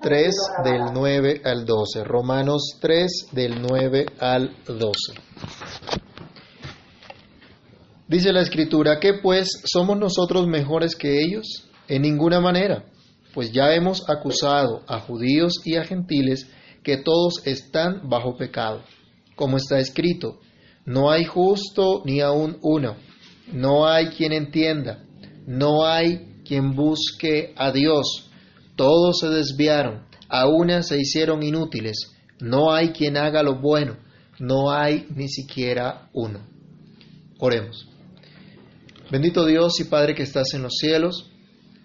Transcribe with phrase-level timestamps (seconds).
[0.00, 2.04] 3 del 9 al 12.
[2.04, 4.92] Romanos 3 del 9 al 12.
[8.06, 11.68] Dice la escritura, ¿qué pues somos nosotros mejores que ellos?
[11.88, 12.84] En ninguna manera,
[13.32, 16.48] pues ya hemos acusado a judíos y a gentiles
[16.82, 18.82] que todos están bajo pecado,
[19.34, 20.38] como está escrito,
[20.84, 22.96] no hay justo ni aun uno,
[23.52, 25.02] no hay quien entienda,
[25.46, 28.30] no hay quien busque a Dios,
[28.76, 33.96] todos se desviaron, a una se hicieron inútiles, no hay quien haga lo bueno,
[34.38, 36.40] no hay ni siquiera uno.
[37.38, 37.88] Oremos.
[39.10, 41.30] Bendito Dios y Padre que estás en los cielos,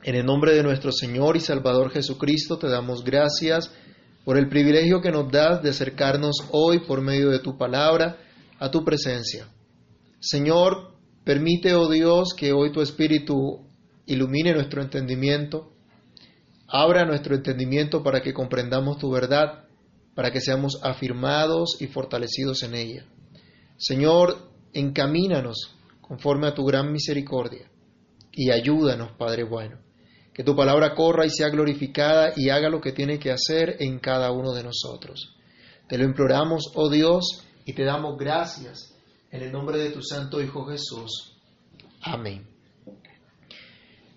[0.04, 3.72] en el nombre de nuestro Señor y Salvador Jesucristo te damos gracias
[4.24, 8.18] por el privilegio que nos das de acercarnos hoy por medio de tu palabra
[8.58, 9.48] a tu presencia.
[10.20, 13.66] Señor, permite, oh Dios, que hoy tu Espíritu
[14.06, 15.72] ilumine nuestro entendimiento,
[16.70, 19.66] abra nuestro entendimiento para que comprendamos tu verdad,
[20.16, 23.06] para que seamos afirmados y fortalecidos en ella.
[23.78, 27.70] Señor, encamínanos conforme a tu gran misericordia,
[28.32, 29.80] y ayúdanos, Padre bueno,
[30.34, 34.00] que tu palabra corra y sea glorificada y haga lo que tiene que hacer en
[34.00, 35.36] cada uno de nosotros.
[35.88, 38.96] Te lo imploramos, oh Dios, y te damos gracias
[39.32, 41.36] en el nombre de tu Santo Hijo Jesús.
[42.02, 42.48] Amén.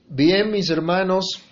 [0.09, 1.43] Bien, mis hermanos,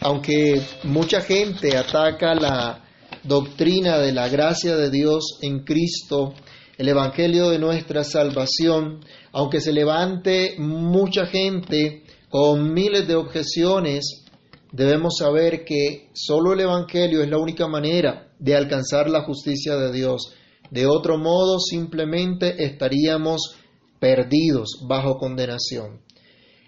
[0.00, 2.84] aunque mucha gente ataca la
[3.22, 6.34] doctrina de la gracia de Dios en Cristo,
[6.78, 14.24] el Evangelio de nuestra salvación, aunque se levante mucha gente con miles de objeciones,
[14.72, 19.92] debemos saber que solo el Evangelio es la única manera de alcanzar la justicia de
[19.92, 20.32] Dios.
[20.70, 23.54] De otro modo, simplemente estaríamos
[24.00, 26.00] perdidos bajo condenación.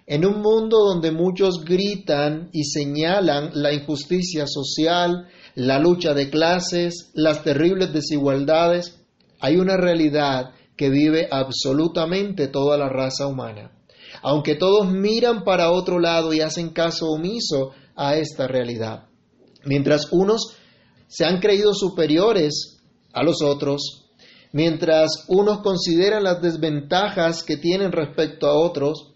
[0.06, 7.10] En un mundo donde muchos gritan y señalan la injusticia social, la lucha de clases,
[7.14, 9.00] las terribles desigualdades,
[9.40, 13.72] hay una realidad que vive absolutamente toda la raza humana.
[14.22, 19.06] Aunque todos miran para otro lado y hacen caso omiso a esta realidad.
[19.64, 20.56] Mientras unos
[21.08, 24.10] se han creído superiores a los otros,
[24.52, 29.13] mientras unos consideran las desventajas que tienen respecto a otros,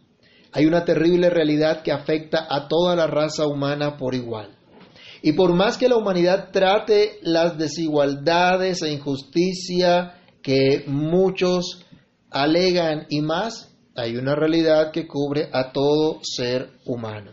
[0.53, 4.51] hay una terrible realidad que afecta a toda la raza humana por igual.
[5.23, 11.85] Y por más que la humanidad trate las desigualdades e injusticia que muchos
[12.31, 17.33] alegan y más, hay una realidad que cubre a todo ser humano.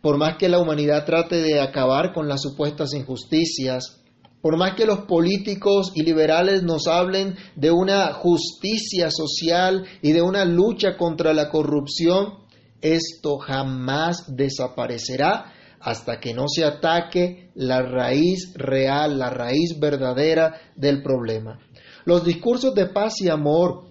[0.00, 4.01] Por más que la humanidad trate de acabar con las supuestas injusticias,
[4.42, 10.20] por más que los políticos y liberales nos hablen de una justicia social y de
[10.20, 12.40] una lucha contra la corrupción,
[12.80, 21.02] esto jamás desaparecerá hasta que no se ataque la raíz real, la raíz verdadera del
[21.02, 21.60] problema.
[22.04, 23.84] Los discursos de paz y amor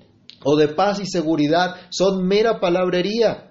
[0.44, 3.50] o de paz y seguridad son mera palabrería,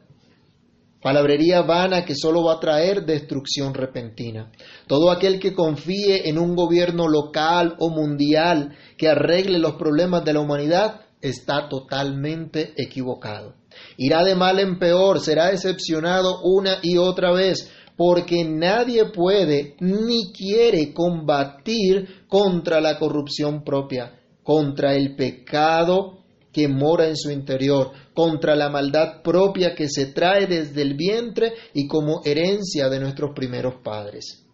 [1.03, 4.51] palabrería vana que solo va a traer destrucción repentina.
[4.87, 10.35] Todo aquel que confíe en un gobierno local o mundial que arregle los problemas de
[10.35, 13.55] la humanidad está totalmente equivocado.
[13.97, 20.33] Irá de mal en peor, será decepcionado una y otra vez, porque nadie puede ni
[20.33, 26.20] quiere combatir contra la corrupción propia, contra el pecado
[26.53, 31.53] que mora en su interior, contra la maldad propia que se trae desde el vientre
[31.75, 34.45] y como herencia de nuestros primeros padres.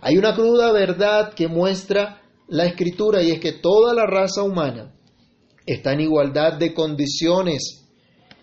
[0.00, 4.92] Hay una cruda verdad que muestra la escritura y es que toda la raza humana
[5.66, 7.86] está en igualdad de condiciones.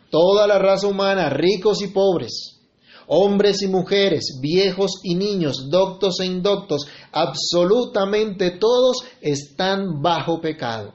[0.09, 2.61] Toda la raza humana, ricos y pobres,
[3.07, 10.93] hombres y mujeres, viejos y niños, doctos e indoctos, absolutamente todos están bajo pecado.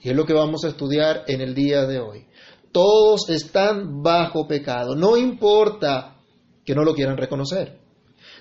[0.00, 2.26] Y es lo que vamos a estudiar en el día de hoy.
[2.72, 4.94] Todos están bajo pecado.
[4.94, 6.18] No importa
[6.64, 7.78] que no lo quieran reconocer.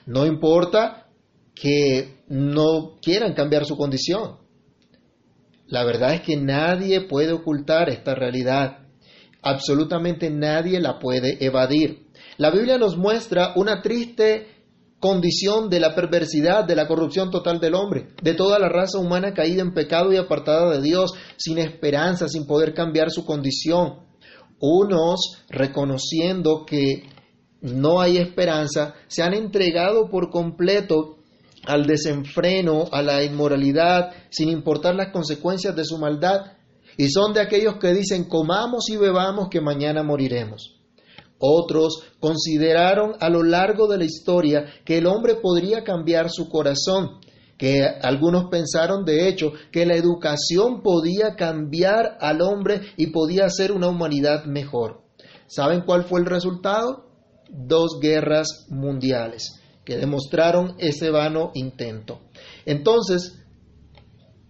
[0.06, 1.08] No importa
[1.56, 4.38] que no quieran cambiar su condición.
[5.68, 8.80] La verdad es que nadie puede ocultar esta realidad.
[9.42, 12.08] Absolutamente nadie la puede evadir.
[12.38, 14.57] La Biblia nos muestra una triste
[15.08, 19.34] condición de la perversidad, de la corrupción total del hombre, de toda la raza humana
[19.34, 24.00] caída en pecado y apartada de Dios, sin esperanza, sin poder cambiar su condición.
[24.60, 27.04] Unos, reconociendo que
[27.62, 31.20] no hay esperanza, se han entregado por completo
[31.66, 36.52] al desenfreno, a la inmoralidad, sin importar las consecuencias de su maldad,
[36.98, 40.77] y son de aquellos que dicen comamos y bebamos que mañana moriremos.
[41.40, 47.20] Otros consideraron a lo largo de la historia que el hombre podría cambiar su corazón,
[47.58, 53.72] que algunos pensaron de hecho que la educación podía cambiar al hombre y podía hacer
[53.72, 55.02] una humanidad mejor.
[55.48, 57.06] ¿Saben cuál fue el resultado?
[57.50, 62.20] Dos guerras mundiales que demostraron ese vano intento.
[62.66, 63.40] Entonces,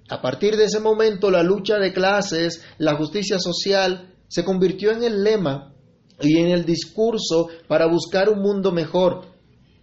[0.09, 5.03] a partir de ese momento, la lucha de clases, la justicia social, se convirtió en
[5.03, 5.75] el lema
[6.21, 9.25] y en el discurso para buscar un mundo mejor.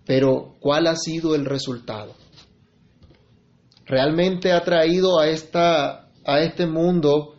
[0.06, 2.14] Pero, ¿cuál ha sido el resultado?
[3.86, 7.34] ¿Realmente ha traído a, esta, a este mundo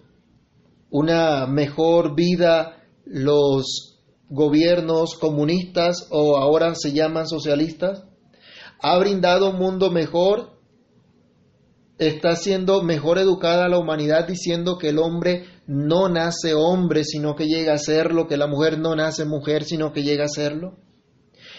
[0.90, 4.00] una mejor vida los
[4.30, 8.04] gobiernos comunistas o ahora se llaman socialistas?
[8.82, 10.56] ¿Ha brindado un mundo mejor?
[11.98, 17.48] ¿Está siendo mejor educada la humanidad diciendo que el hombre no nace hombre, sino que
[17.48, 20.78] llega a serlo, que la mujer no nace mujer, sino que llega a serlo?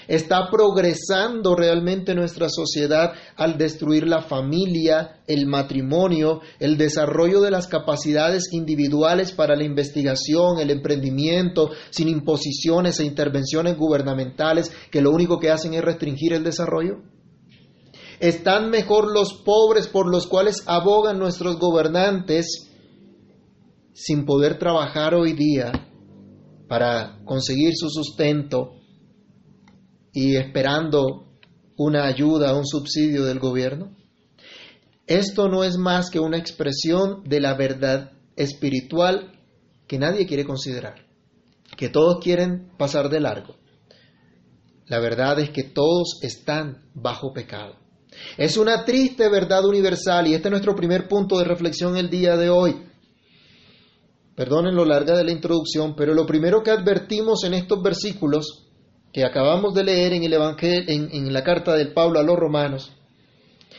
[0.08, 7.66] ¿Está progresando realmente nuestra sociedad al destruir la familia, el matrimonio, el desarrollo de las
[7.66, 15.40] capacidades individuales para la investigación, el emprendimiento, sin imposiciones e intervenciones gubernamentales que lo único
[15.40, 17.02] que hacen es restringir el desarrollo?
[18.20, 22.70] ¿Están mejor los pobres por los cuales abogan nuestros gobernantes
[23.96, 25.72] sin poder trabajar hoy día
[26.68, 28.74] para conseguir su sustento
[30.12, 31.26] y esperando
[31.78, 33.96] una ayuda, un subsidio del gobierno?
[35.06, 39.32] Esto no es más que una expresión de la verdad espiritual
[39.86, 41.06] que nadie quiere considerar,
[41.76, 43.56] que todos quieren pasar de largo.
[44.88, 47.76] La verdad es que todos están bajo pecado.
[48.36, 52.36] Es una triste verdad universal y este es nuestro primer punto de reflexión el día
[52.36, 52.76] de hoy.
[54.36, 58.66] Perdonen lo larga de la introducción, pero lo primero que advertimos en estos versículos
[59.10, 62.92] que acabamos de leer en el Evangelio, en, la carta del Pablo a los romanos,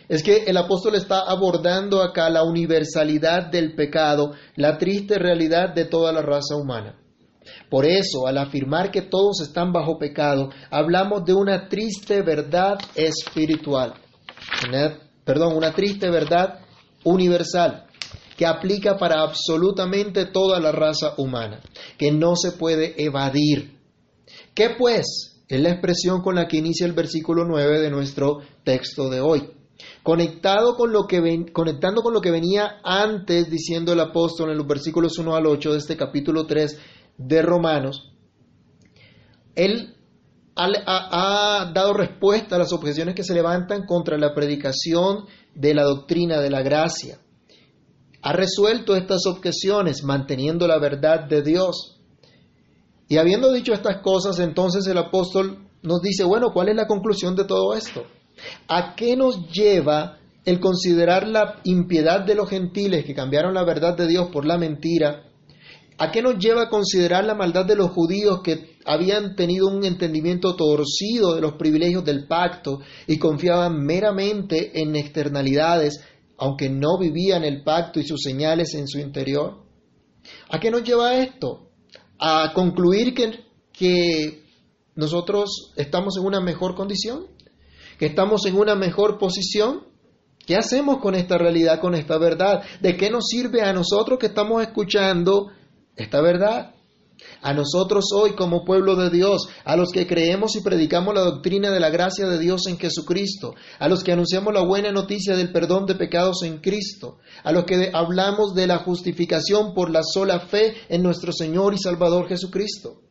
[0.09, 5.86] es que el apóstol está abordando acá la universalidad del pecado, la triste realidad de
[5.86, 7.00] toda la raza humana.
[7.69, 13.94] Por eso, al afirmar que todos están bajo pecado, hablamos de una triste verdad espiritual,
[15.24, 16.62] perdón, una triste verdad
[17.04, 17.87] universal
[18.38, 21.60] que aplica para absolutamente toda la raza humana,
[21.98, 23.80] que no se puede evadir.
[24.54, 25.44] ¿Qué pues?
[25.50, 29.50] Es la expresión con la que inicia el versículo 9 de nuestro texto de hoy.
[30.04, 34.68] Conectado con lo que conectando con lo que venía antes diciendo el apóstol en los
[34.68, 36.80] versículos 1 al 8 de este capítulo 3
[37.18, 38.12] de Romanos,
[39.56, 39.95] él
[40.56, 45.25] ha, dado respuesta a las objeciones que se levantan contra la predicación
[45.56, 47.19] de la doctrina de la gracia
[48.22, 52.00] ha resuelto estas objeciones manteniendo la verdad de Dios.
[53.08, 57.36] Y habiendo dicho estas cosas, entonces el apóstol nos dice, bueno, ¿cuál es la conclusión
[57.36, 58.04] de todo esto?
[58.68, 63.96] ¿A qué nos lleva el considerar la impiedad de los gentiles que cambiaron la verdad
[63.96, 65.24] de Dios por la mentira?
[66.00, 69.84] ¿A qué nos lleva a considerar la maldad de los judíos que habían tenido un
[69.84, 76.00] entendimiento torcido de los privilegios del pacto y confiaban meramente en externalidades
[76.38, 79.63] aunque no vivían el pacto y sus señales en su interior?
[80.50, 81.69] ¿A qué nos lleva esto?
[82.19, 84.44] ¿A concluir que, que
[84.95, 87.28] nosotros estamos en una mejor condición?
[87.98, 89.88] ¿Que estamos en una mejor posición?
[90.45, 92.64] ¿Qué hacemos con esta realidad, con esta verdad?
[92.80, 95.52] ¿De qué nos sirve a nosotros que estamos escuchando
[95.95, 96.77] esta verdad?
[97.42, 101.71] A nosotros hoy como pueblo de Dios, a los que creemos y predicamos la doctrina
[101.71, 105.52] de la gracia de Dios en Jesucristo, a los que anunciamos la buena noticia del
[105.52, 110.40] perdón de pecados en Cristo, a los que hablamos de la justificación por la sola
[110.40, 113.02] fe en nuestro Señor y Salvador Jesucristo.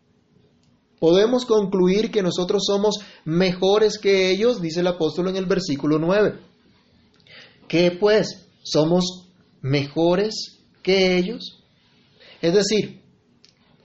[0.98, 6.38] Podemos concluir que nosotros somos mejores que ellos, dice el apóstol en el versículo 9.
[7.68, 8.46] ¿Qué pues?
[8.62, 9.28] ¿Somos
[9.60, 11.62] mejores que ellos?
[12.40, 13.02] Es decir,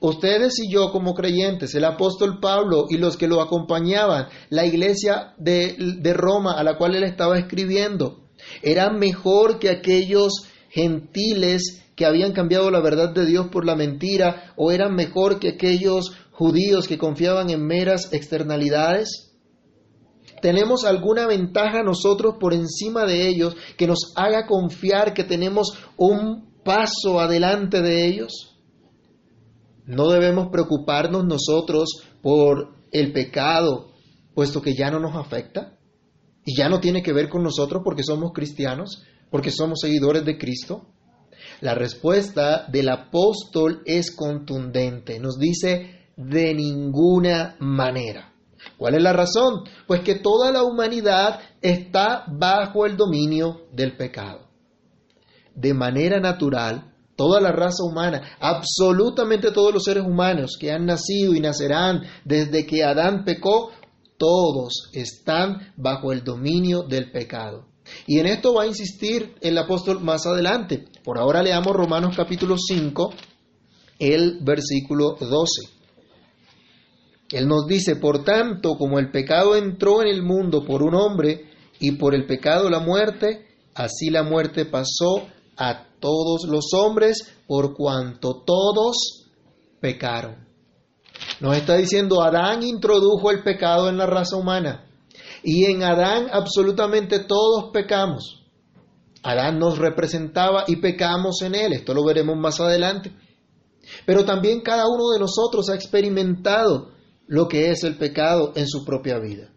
[0.02, 5.32] Ustedes y yo como creyentes, el apóstol Pablo y los que lo acompañaban, la iglesia
[5.38, 5.76] de,
[6.12, 8.24] Roma a la cual él estaba escribiendo,
[8.62, 14.52] eran mejor que aquellos gentiles que habían cambiado la verdad de Dios por la mentira
[14.56, 19.32] o eran mejor que aquellos judíos que confiaban en meras externalidades?
[20.40, 26.60] ¿Tenemos alguna ventaja nosotros por encima de ellos que nos haga confiar que tenemos un
[26.64, 28.51] paso adelante de ellos?
[29.86, 33.90] No debemos preocuparnos nosotros por el pecado,
[34.34, 35.78] puesto que ya no nos afecta
[36.44, 40.38] y ya no tiene que ver con nosotros porque somos cristianos, porque somos seguidores de
[40.38, 40.86] Cristo.
[41.60, 45.18] La respuesta del apóstol es contundente.
[45.18, 48.32] Nos dice, de ninguna manera.
[48.76, 49.64] ¿Cuál es la razón?
[49.86, 54.48] Pues que toda la humanidad está bajo el dominio del pecado.
[55.54, 61.34] De manera natural, toda la raza humana, absolutamente todos los seres humanos que han nacido
[61.34, 63.70] y nacerán desde que Adán pecó,
[64.16, 67.66] todos están bajo el dominio del pecado.
[68.06, 70.84] Y en esto va a insistir el apóstol más adelante.
[71.04, 73.12] Por ahora leamos Romanos capítulo 5,
[73.98, 75.82] el versículo 12.
[77.32, 81.46] Él nos dice, por tanto, como el pecado entró en el mundo por un hombre
[81.80, 85.26] y por el pecado la muerte, así la muerte pasó
[85.62, 89.28] a todos los hombres por cuanto todos
[89.80, 90.48] pecaron.
[91.40, 94.86] Nos está diciendo, Adán introdujo el pecado en la raza humana
[95.44, 98.42] y en Adán absolutamente todos pecamos.
[99.22, 103.12] Adán nos representaba y pecamos en él, esto lo veremos más adelante.
[104.04, 106.90] Pero también cada uno de nosotros ha experimentado
[107.28, 109.52] lo que es el pecado en su propia vida.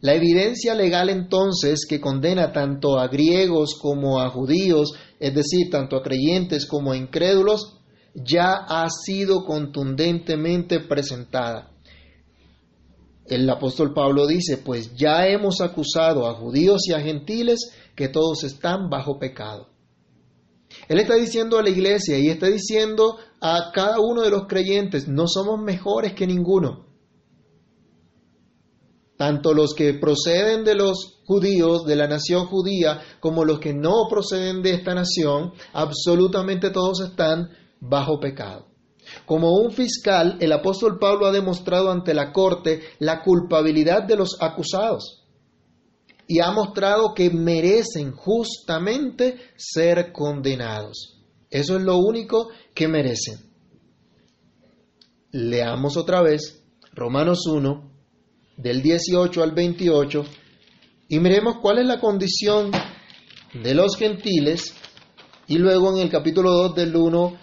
[0.00, 5.96] La evidencia legal entonces que condena tanto a griegos como a judíos, es decir, tanto
[5.96, 7.78] a creyentes como a incrédulos,
[8.14, 11.70] ya ha sido contundentemente presentada.
[13.26, 18.44] El apóstol Pablo dice, pues ya hemos acusado a judíos y a gentiles que todos
[18.44, 19.68] están bajo pecado.
[20.88, 25.08] Él está diciendo a la iglesia y está diciendo a cada uno de los creyentes,
[25.08, 26.85] no somos mejores que ninguno.
[29.16, 34.08] Tanto los que proceden de los judíos, de la nación judía, como los que no
[34.10, 37.48] proceden de esta nación, absolutamente todos están
[37.80, 38.66] bajo pecado.
[39.24, 44.36] Como un fiscal, el apóstol Pablo ha demostrado ante la corte la culpabilidad de los
[44.40, 45.24] acusados
[46.26, 51.22] y ha mostrado que merecen justamente ser condenados.
[51.50, 53.38] Eso es lo único que merecen.
[55.30, 57.95] Leamos otra vez Romanos 1,
[58.56, 60.24] del 18 al 28,
[61.08, 62.70] y miremos cuál es la condición
[63.52, 64.74] de los gentiles,
[65.46, 67.38] y luego en el capítulo 2 del 1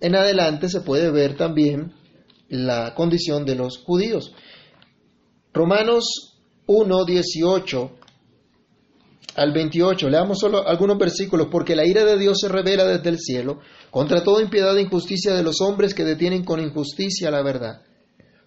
[0.00, 1.92] en adelante se puede ver también
[2.48, 4.32] la condición de los judíos.
[5.52, 7.90] Romanos 1, 18
[9.36, 13.18] al 28, leamos solo algunos versículos, porque la ira de Dios se revela desde el
[13.18, 17.82] cielo contra toda impiedad e injusticia de los hombres que detienen con injusticia la verdad.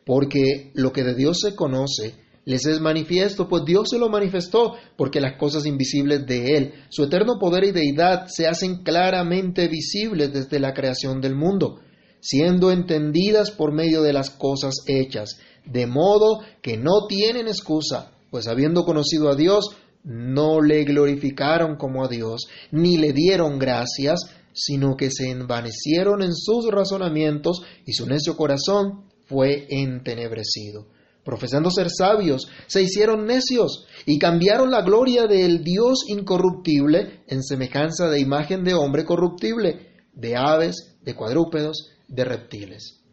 [0.09, 4.73] Porque lo que de Dios se conoce les es manifiesto, pues Dios se lo manifestó,
[4.97, 10.33] porque las cosas invisibles de Él, su eterno poder y deidad, se hacen claramente visibles
[10.33, 11.81] desde la creación del mundo,
[12.21, 18.47] siendo entendidas por medio de las cosas hechas, de modo que no tienen excusa, pues
[18.47, 24.21] habiendo conocido a Dios, no le glorificaron como a Dios, ni le dieron gracias,
[24.53, 30.87] sino que se envanecieron en sus razonamientos y su necio corazón fue entenebrecido
[31.29, 38.09] profesando ser sabios, se hicieron necios y cambiaron la gloria del Dios incorruptible en semejanza
[38.09, 43.03] de imagen de hombre corruptible, de aves, de cuadrúpedos, de reptiles.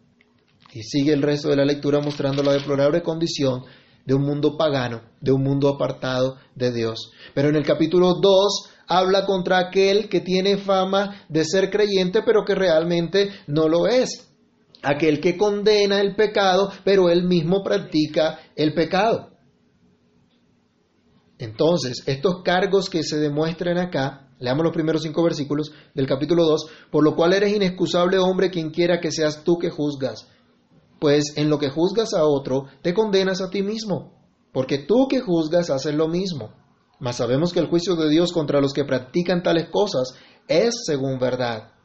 [0.73, 3.65] Y sigue el resto de la lectura mostrando la deplorable condición
[4.07, 7.11] de un mundo pagano, de un mundo apartado de Dios.
[7.35, 12.45] Pero en el capítulo 2 habla contra aquel que tiene fama de ser creyente, pero
[12.47, 14.27] que realmente no lo es
[14.87, 19.31] aquel que condena el pecado, pero él mismo practica el pecado.
[21.39, 26.67] Entonces, estos cargos que se demuestran acá, leamos los primeros cinco versículos del capítulo 2,
[26.93, 30.29] por lo cual eres inexcusable hombre quien quiera que seas tú que juzgas,
[31.01, 34.15] pues en lo que juzgas a otro, te condenas a ti mismo,
[34.53, 36.53] porque tú que juzgas haces lo mismo.
[37.01, 40.15] Mas sabemos que el juicio de Dios contra los que practican tales cosas
[40.49, 41.76] es según verdad.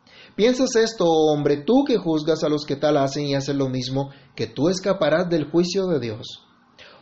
[0.41, 4.10] ¿Piensas esto, hombre, tú que juzgas a los que tal hacen y hacen lo mismo,
[4.36, 6.48] que tú escaparás del juicio de Dios?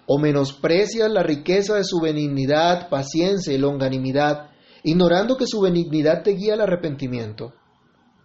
[0.06, 4.50] ¿O menosprecias la riqueza de su benignidad, paciencia y longanimidad,
[4.84, 7.54] ignorando que su benignidad te guía al arrepentimiento?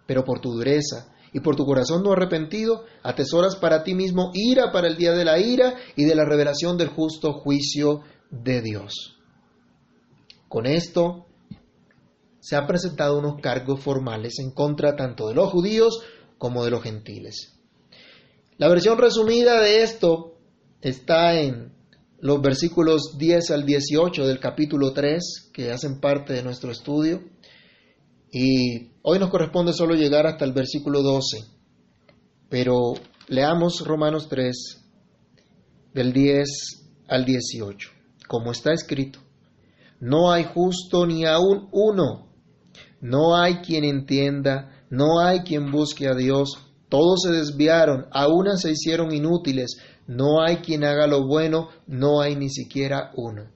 [0.05, 4.73] Pero por tu dureza y por tu corazón no arrepentido, atesoras para ti mismo ira
[4.73, 9.17] para el día de la ira y de la revelación del justo juicio de Dios.
[10.49, 11.25] Con esto
[12.45, 16.01] se han presentado unos cargos formales en contra tanto de los judíos
[16.37, 17.57] como de los gentiles.
[18.59, 20.37] La versión resumida de esto
[20.79, 21.73] está en
[22.19, 27.23] los versículos 10 al 18 del capítulo 3 que hacen parte de nuestro estudio.
[28.31, 31.47] Y hoy nos corresponde solo llegar hasta el versículo 12.
[32.47, 32.93] Pero
[33.27, 34.85] leamos Romanos 3
[35.95, 36.47] del 10
[37.07, 37.89] al 18.
[38.27, 39.17] Como está escrito,
[39.99, 42.34] no hay justo ni aún uno
[43.01, 48.57] no hay quien entienda, no hay quien busque a Dios, Todos se desviaron, a una
[48.57, 49.77] se hicieron inútiles.
[50.07, 53.49] No hay quien haga lo bueno, no hay ni siquiera uno.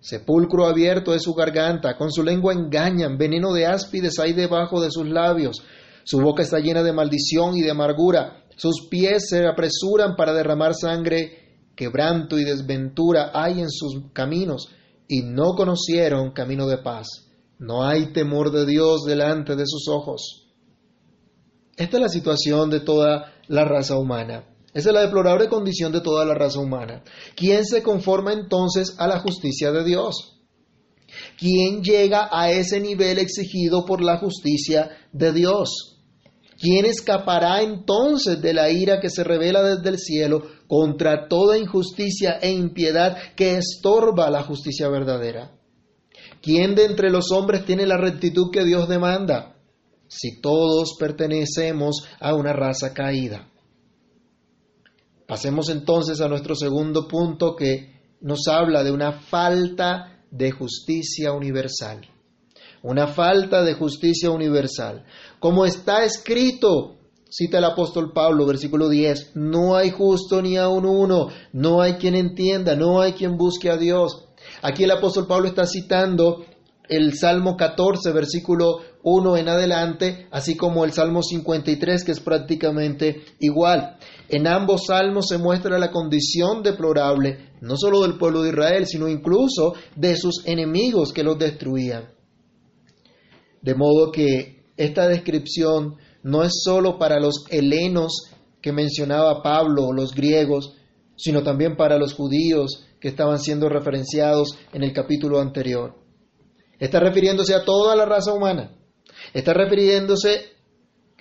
[0.00, 4.90] Sepulcro abierto es su garganta, con su lengua engañan, veneno de áspides hay debajo de
[4.90, 5.62] sus labios.
[6.04, 8.44] Su boca está llena de maldición y de amargura.
[8.56, 11.36] Sus pies se apresuran para derramar sangre.
[11.76, 14.68] Quebranto y desventura hay en sus caminos,
[15.06, 17.29] y no conocieron camino de paz.
[17.60, 20.48] No hay temor de Dios delante de sus ojos.
[21.76, 24.46] Esta es la situación de toda la raza humana.
[24.72, 27.04] Esa es la deplorable condición de toda la raza humana.
[27.36, 30.40] ¿Quién se conforma entonces a la justicia de Dios?
[31.38, 35.98] ¿Quién llega a ese nivel exigido por la justicia de Dios?
[36.58, 42.38] ¿Quién escapará entonces de la ira que se revela desde el cielo contra toda injusticia
[42.40, 45.59] e impiedad que estorba la justicia verdadera?
[46.42, 49.56] ¿Quién de entre los hombres tiene la rectitud que Dios demanda?
[50.08, 53.48] Si todos pertenecemos a una raza caída.
[55.26, 62.00] Pasemos entonces a nuestro segundo punto que nos habla de una falta de justicia universal.
[62.82, 65.04] Una falta de justicia universal.
[65.38, 66.96] Como está escrito,
[67.28, 72.14] cita el apóstol Pablo, versículo 10, no hay justo ni aun uno, no hay quien
[72.14, 74.29] entienda, no hay quien busque a Dios.
[74.62, 76.44] Aquí el apóstol Pablo está citando
[76.88, 83.22] el Salmo 14, versículo 1 en adelante, así como el Salmo 53, que es prácticamente
[83.38, 83.96] igual.
[84.28, 89.08] En ambos salmos se muestra la condición deplorable, no solo del pueblo de Israel, sino
[89.08, 92.10] incluso de sus enemigos que los destruían.
[93.62, 99.92] De modo que esta descripción no es solo para los helenos que mencionaba Pablo o
[99.92, 100.74] los griegos,
[101.16, 105.94] sino también para los judíos que estaban siendo referenciados en el capítulo anterior.
[106.78, 108.76] Está refiriéndose a toda la raza humana.
[109.32, 110.52] Está refiriéndose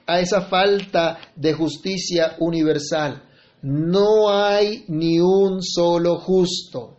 [0.06, 3.24] a esa falta de justicia universal.
[3.62, 6.98] No hay ni un solo justo.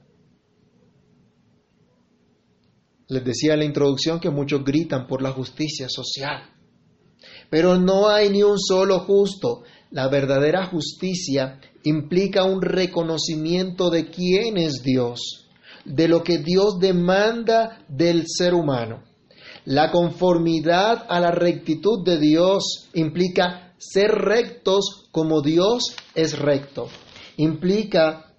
[3.09, 6.43] Les decía en la introducción que muchos gritan por la justicia social.
[7.51, 9.65] Pero no hay ni un solo justo.
[9.91, 15.41] La verdadera justicia implica un reconocimiento de quién es Dios
[15.85, 19.03] de lo que Dios demanda del ser humano.
[19.65, 26.89] La conformidad a la rectitud de Dios implica ser rectos como Dios es recto.
[27.37, 28.35] Implica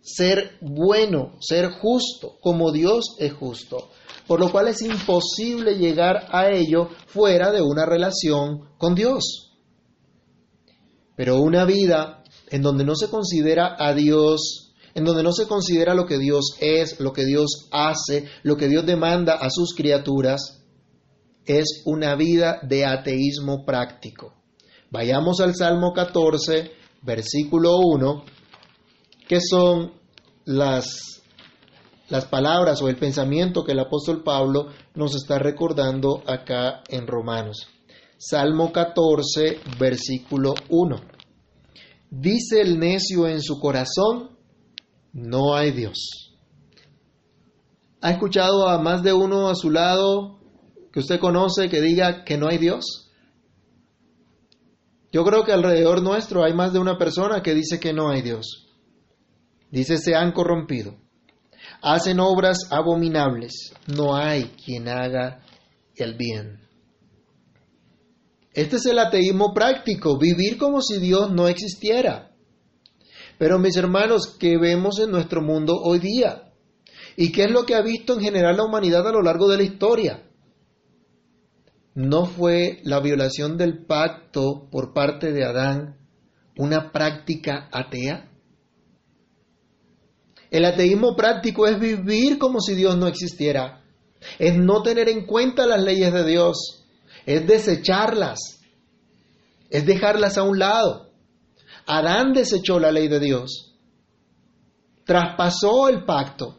[0.00, 3.90] ser bueno, ser justo como Dios es justo.
[4.26, 9.52] Por lo cual es imposible llegar a ello fuera de una relación con Dios.
[11.14, 12.21] Pero una vida
[12.52, 16.56] en donde no se considera a Dios en donde no se considera lo que Dios
[16.60, 20.62] es, lo que Dios hace, lo que Dios demanda a sus criaturas,
[21.46, 24.34] es una vida de ateísmo práctico.
[24.90, 28.24] Vayamos al Salmo 14, versículo 1,
[29.26, 29.94] que son
[30.44, 31.22] las,
[32.10, 37.66] las palabras o el pensamiento que el apóstol Pablo nos está recordando acá en Romanos.
[38.18, 41.11] Salmo 14, versículo 1.
[42.14, 44.36] Dice el necio en su corazón,
[45.14, 46.36] no hay Dios.
[48.02, 50.38] ¿Ha escuchado a más de uno a su lado
[50.92, 53.10] que usted conoce que diga que no hay Dios?
[55.10, 58.20] Yo creo que alrededor nuestro hay más de una persona que dice que no hay
[58.20, 58.68] Dios.
[59.70, 60.94] Dice, se han corrompido.
[61.80, 63.72] Hacen obras abominables.
[63.86, 65.40] No hay quien haga
[65.96, 66.60] el bien.
[68.54, 72.32] Este es el ateísmo práctico, vivir como si Dios no existiera.
[73.38, 76.52] Pero mis hermanos, ¿qué vemos en nuestro mundo hoy día?
[77.16, 79.56] ¿Y qué es lo que ha visto en general la humanidad a lo largo de
[79.56, 80.22] la historia?
[81.94, 85.96] ¿No fue la violación del pacto por parte de Adán
[86.56, 88.30] una práctica atea?
[90.50, 93.82] El ateísmo práctico es vivir como si Dios no existiera,
[94.38, 96.81] es no tener en cuenta las leyes de Dios,
[97.26, 98.60] es desecharlas,
[99.70, 101.10] es dejarlas a un lado.
[101.86, 103.74] Adán desechó la ley de Dios,
[105.04, 106.58] traspasó el pacto,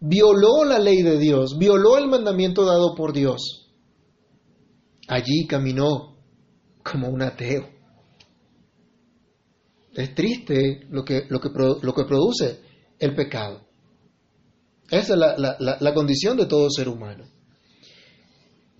[0.00, 3.70] violó la ley de Dios, violó el mandamiento dado por Dios.
[5.08, 6.16] Allí caminó
[6.82, 7.68] como un ateo.
[9.94, 12.60] Es triste lo que, lo que, lo que produce
[12.98, 13.62] el pecado.
[14.90, 17.24] Esa es la, la condición de todo ser humano.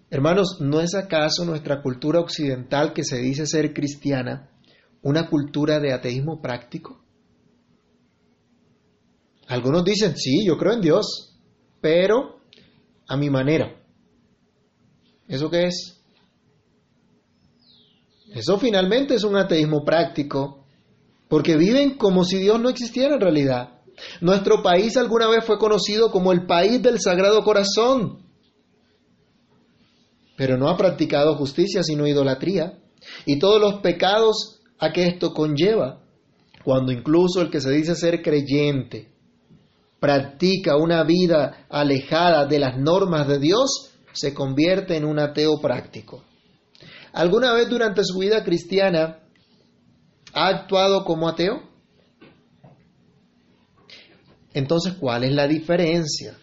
[0.09, 4.51] Hermanos, ¿no es acaso nuestra cultura occidental que se dice ser cristiana
[5.03, 7.03] una cultura de ateísmo práctico?
[9.49, 11.39] Algunos dicen, sí, yo creo en Dios,
[11.81, 12.41] pero
[13.09, 13.81] a mi manera.
[15.29, 16.01] ¿Eso qué es?
[18.33, 20.67] Eso finalmente es un ateísmo práctico,
[21.29, 23.81] porque viven como si Dios no existiera en realidad.
[24.21, 28.26] Nuestro país alguna vez fue conocido como el país del Sagrado Corazón,
[30.37, 32.79] pero no ha practicado justicia sino idolatría
[33.25, 36.01] y todos los pecados a que esto conlleva,
[36.65, 39.17] cuando incluso el que se dice ser creyente
[40.01, 46.23] practica una vida alejada de las normas de Dios, se convierte en un ateo práctico.
[47.13, 49.21] ¿Alguna vez durante su vida cristiana
[50.33, 51.63] ha actuado como ateo?
[54.53, 56.37] Entonces, ¿cuál es la diferencia?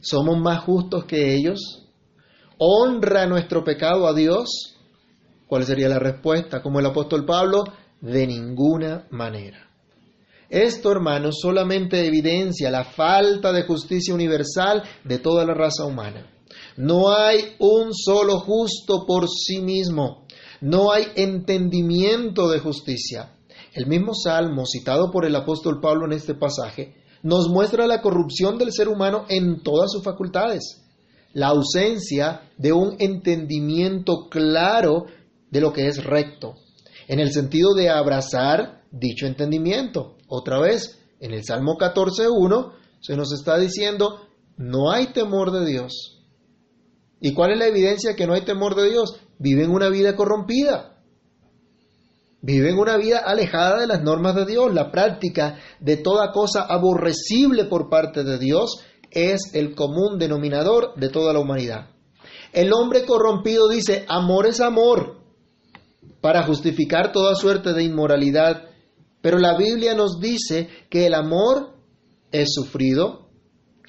[0.00, 1.83] ¿Somos más justos que ellos?
[2.58, 4.76] ¿Honra nuestro pecado a Dios?
[5.46, 6.62] ¿Cuál sería la respuesta?
[6.62, 7.64] Como el apóstol Pablo,
[8.00, 9.70] de ninguna manera.
[10.48, 16.30] Esto, hermanos, solamente evidencia la falta de justicia universal de toda la raza humana.
[16.76, 20.26] No hay un solo justo por sí mismo.
[20.60, 23.36] No hay entendimiento de justicia.
[23.72, 28.58] El mismo salmo citado por el apóstol Pablo en este pasaje nos muestra la corrupción
[28.58, 30.83] del ser humano en todas sus facultades,
[31.34, 35.06] la ausencia de un entendimiento claro
[35.50, 36.54] de lo que es recto,
[37.06, 40.16] en el sentido de abrazar dicho entendimiento.
[40.28, 46.22] Otra vez, en el Salmo 14.1 se nos está diciendo, no hay temor de Dios.
[47.20, 49.16] ¿Y cuál es la evidencia que no hay temor de Dios?
[49.38, 51.02] Viven una vida corrompida.
[52.40, 54.72] Viven una vida alejada de las normas de Dios.
[54.72, 61.08] La práctica de toda cosa aborrecible por parte de Dios es el común denominador de
[61.08, 61.90] toda la humanidad.
[62.52, 65.20] El hombre corrompido dice, amor es amor,
[66.20, 68.64] para justificar toda suerte de inmoralidad.
[69.20, 71.74] Pero la Biblia nos dice que el amor
[72.30, 73.28] es sufrido,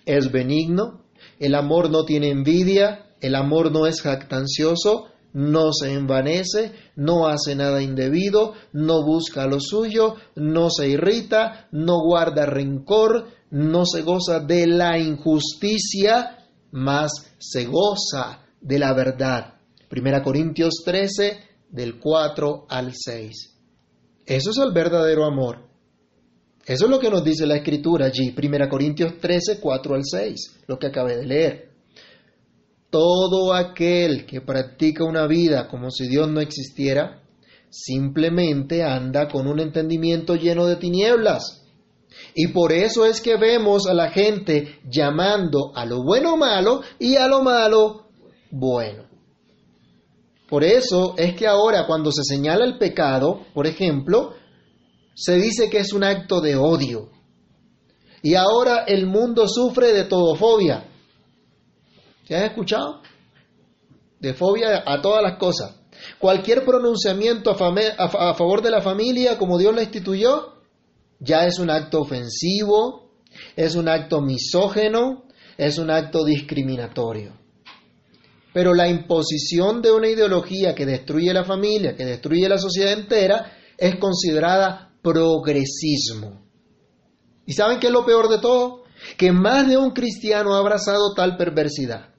[0.06, 1.06] es benigno,
[1.40, 7.56] el amor no tiene envidia, el amor no es jactancioso, no se envanece, no hace
[7.56, 14.40] nada indebido, no busca lo suyo, no se irrita, no guarda rencor, no se goza
[14.40, 16.38] de la injusticia,
[16.72, 19.56] mas se goza de la verdad.
[19.88, 23.56] Primera Corintios 13, del 4 al 6.
[24.26, 25.68] Eso es el verdadero amor.
[26.66, 30.64] Eso es lo que nos dice la escritura allí, Primera Corintios 13, 4 al 6,
[30.68, 31.70] lo que acabé de leer.
[32.90, 37.22] Todo aquel que practica una vida como si Dios no existiera,
[37.70, 41.65] simplemente anda con un entendimiento lleno de tinieblas.
[42.38, 47.16] Y por eso es que vemos a la gente llamando a lo bueno malo y
[47.16, 48.08] a lo malo
[48.52, 49.06] bueno.
[50.50, 54.34] Por eso es que ahora cuando se señala el pecado, por ejemplo,
[55.14, 57.10] se dice que es un acto de odio.
[58.22, 60.90] Y ahora el mundo sufre de todofobia.
[62.28, 63.02] ¿Se has escuchado?
[64.20, 65.80] De fobia a todas las cosas.
[66.20, 70.55] Cualquier pronunciamiento a, favor de la familia, como Dios la instituyó,
[71.20, 73.12] ya es un acto ofensivo,
[73.56, 75.26] es un acto misógeno,
[75.58, 77.34] es un acto discriminatorio.
[78.54, 83.52] Pero la imposición de una ideología que destruye la familia, que destruye la sociedad entera,
[83.78, 86.42] es considerada progresismo.
[87.46, 88.84] ¿Y saben qué es lo peor de todo?
[89.18, 92.14] Que más de un cristiano ha abrazado tal perversidad.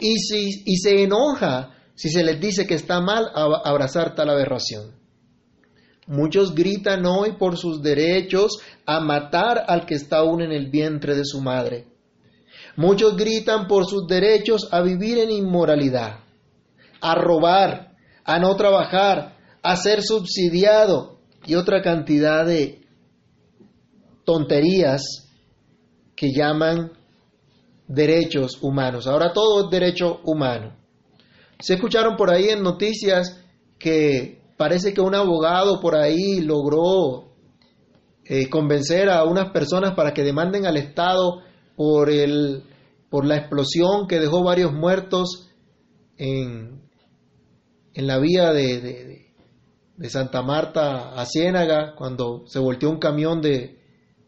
[0.00, 4.94] Y, si, y se enoja si se les dice que está mal abrazar tal aberración.
[6.08, 11.14] Muchos gritan hoy por sus derechos a matar al que está aún en el vientre
[11.14, 11.84] de su madre.
[12.76, 16.20] Muchos gritan por sus derechos a vivir en inmoralidad,
[17.02, 17.92] a robar,
[18.24, 22.80] a no trabajar, a ser subsidiado y otra cantidad de
[24.24, 25.28] tonterías
[26.16, 26.92] que llaman
[27.86, 29.06] derechos humanos.
[29.06, 30.74] Ahora todo es derecho humano.
[31.60, 33.44] Se escucharon por ahí en noticias
[33.78, 37.28] que parece que un abogado por ahí logró
[38.24, 41.40] eh, convencer a unas personas para que demanden al Estado
[41.76, 42.64] por, el,
[43.08, 45.48] por la explosión que dejó varios muertos
[46.18, 46.82] en,
[47.94, 48.80] en la vía de,
[49.96, 53.78] de, Santa Marta a Ciénaga, cuando se volteó un camión de,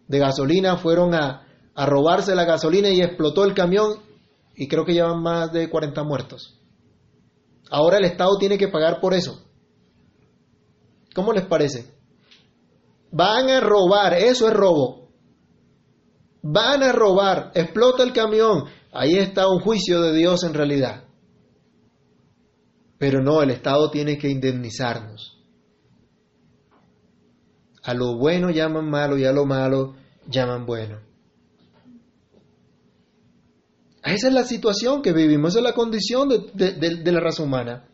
[0.09, 3.99] de gasolina, fueron a, a robarse la gasolina y explotó el camión
[4.55, 6.59] y creo que llevan más de 40 muertos.
[7.71, 9.50] Ahora el Estado tiene que pagar por eso.
[11.15, 11.95] ¿Cómo les parece?
[13.11, 15.11] Van a robar, eso es robo.
[16.43, 18.65] Van a robar, explota el camión.
[18.93, 21.05] Ahí está un juicio de Dios en realidad.
[22.99, 25.39] Pero no, el Estado tiene que indemnizarnos.
[27.83, 29.95] A lo bueno llaman malo y a lo malo
[30.29, 31.01] llaman bueno.
[34.03, 37.89] Esa es la situación que vivimos, esa es la condición de, la raza humana.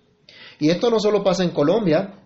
[0.58, 2.25] Y esto no solo pasa en Colombia,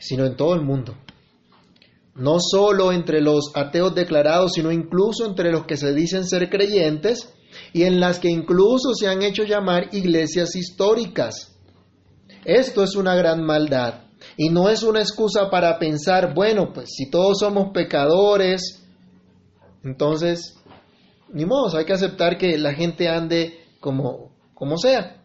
[0.00, 0.96] sino en todo el mundo.
[2.14, 7.32] No solo entre los ateos declarados, sino incluso entre los que se dicen ser creyentes
[7.72, 11.56] y en las que incluso se han hecho llamar iglesias históricas.
[12.44, 14.02] Esto es una gran maldad
[14.36, 18.82] y no es una excusa para pensar, bueno, pues si todos somos pecadores,
[19.84, 20.56] entonces,
[21.32, 25.22] ni modo, hay que aceptar que la gente ande como, como sea.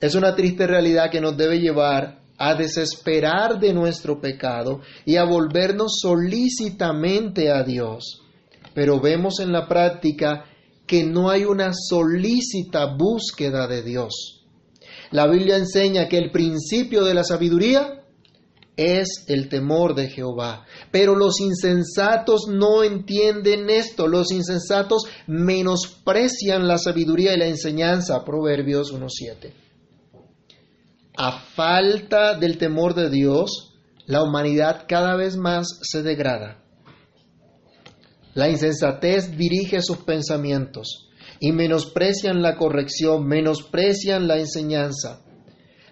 [0.00, 5.24] Es una triste realidad que nos debe llevar a desesperar de nuestro pecado y a
[5.24, 8.22] volvernos solícitamente a Dios.
[8.74, 10.44] Pero vemos en la práctica
[10.86, 14.44] que no hay una solícita búsqueda de Dios.
[15.10, 18.04] La Biblia enseña que el principio de la sabiduría
[18.76, 20.64] es el temor de Jehová.
[20.92, 24.06] Pero los insensatos no entienden esto.
[24.06, 28.24] Los insensatos menosprecian la sabiduría y la enseñanza.
[28.24, 29.67] Proverbios 1.7
[31.18, 33.74] a falta del temor de Dios,
[34.06, 36.62] la humanidad cada vez más se degrada.
[38.34, 45.22] La insensatez dirige sus pensamientos y menosprecian la corrección, menosprecian la enseñanza.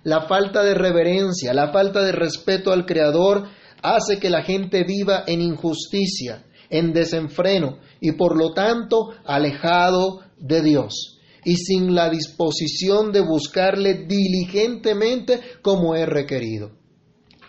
[0.04, 3.48] La falta de reverencia, la falta de respeto al Creador
[3.82, 10.62] hace que la gente viva en injusticia, en desenfreno y por lo tanto alejado de
[10.62, 11.15] Dios
[11.46, 16.72] y sin la disposición de buscarle diligentemente como es requerido.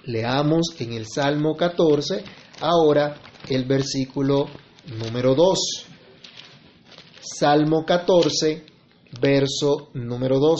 [0.06, 2.24] Leamos en el Salmo 14
[2.62, 4.46] ahora el versículo
[5.04, 5.60] número 2.
[7.22, 8.66] Salmo 14,
[9.20, 10.60] verso número 2.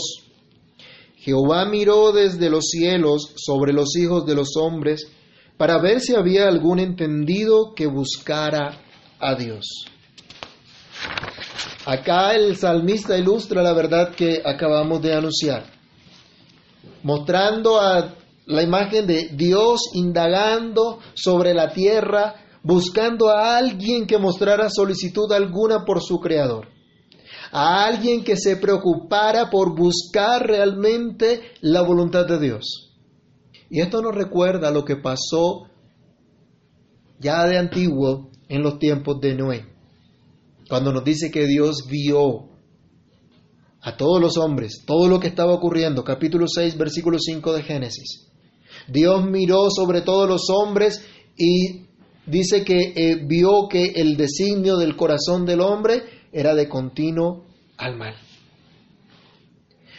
[1.18, 5.06] Jehová miró desde los cielos sobre los hijos de los hombres
[5.56, 8.82] para ver si había algún entendido que buscara
[9.20, 9.86] a Dios.
[11.88, 15.64] Acá el salmista ilustra la verdad que acabamos de anunciar,
[17.02, 24.68] mostrando a la imagen de Dios indagando sobre la tierra, buscando a alguien que mostrara
[24.68, 26.68] solicitud alguna por su creador,
[27.52, 32.92] a alguien que se preocupara por buscar realmente la voluntad de Dios.
[33.70, 35.70] Y esto nos recuerda lo que pasó
[37.18, 39.67] ya de antiguo en los tiempos de Noé
[40.68, 42.48] cuando nos dice que Dios vio
[43.80, 48.28] a todos los hombres, todo lo que estaba ocurriendo, capítulo 6, versículo 5 de Génesis.
[48.86, 51.04] Dios miró sobre todos los hombres
[51.36, 51.86] y
[52.26, 56.02] dice que eh, vio que el designio del corazón del hombre
[56.32, 57.44] era de continuo
[57.76, 58.14] al mal.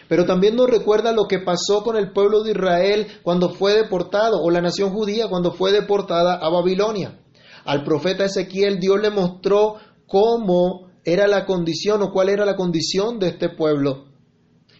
[0.08, 4.42] Pero también nos recuerda lo que pasó con el pueblo de Israel cuando fue deportado,
[4.42, 7.20] o la nación judía cuando fue deportada a Babilonia.
[7.66, 9.76] Al profeta Ezequiel Dios le mostró
[10.10, 14.06] cómo era la condición o cuál era la condición de este pueblo.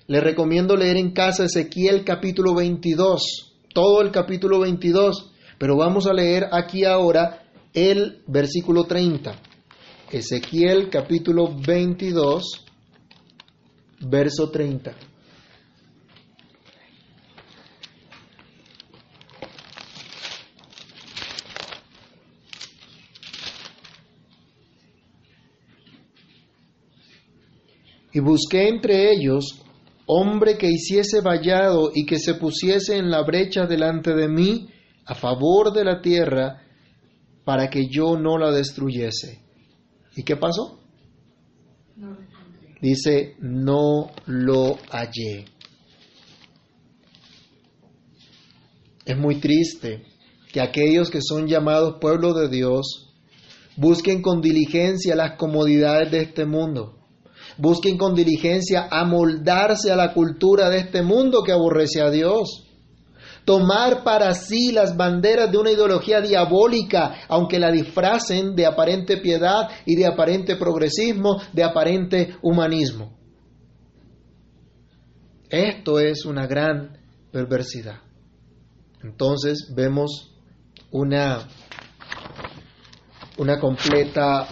[0.08, 6.14] Le recomiendo leer en casa Ezequiel capítulo 22, todo el capítulo 22, pero vamos a
[6.14, 9.36] leer aquí ahora el versículo 30.
[10.12, 12.66] Ezequiel capítulo 22,
[14.02, 14.96] verso 30.
[28.12, 29.62] Y busqué entre ellos
[30.12, 34.68] hombre que hiciese vallado y que se pusiese en la brecha delante de mí
[35.06, 36.64] a favor de la tierra
[37.46, 39.44] para que yo no la destruyese.
[40.16, 40.80] ¿Y qué pasó?
[42.82, 45.46] Dice, no lo hallé.
[49.06, 50.04] Es muy triste
[50.52, 53.14] que aquellos que son llamados pueblo de Dios
[53.78, 56.99] busquen con diligencia las comodidades de este mundo
[57.60, 62.66] busquen con diligencia amoldarse a la cultura de este mundo que aborrece a Dios.
[63.46, 69.70] Tomar para sí las banderas de una ideología diabólica, aunque la disfracen de aparente piedad
[69.86, 73.18] y de aparente progresismo, de aparente humanismo.
[75.50, 76.98] Esto es una gran
[77.32, 78.02] perversidad.
[79.02, 80.36] Entonces vemos
[80.92, 81.48] una,
[83.38, 84.48] una completa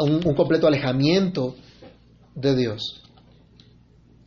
[0.00, 1.56] un, completo alejamiento
[2.34, 3.02] de Dios.